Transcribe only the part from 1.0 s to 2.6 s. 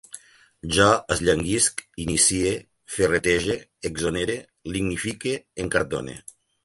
esllanguisc, inicie,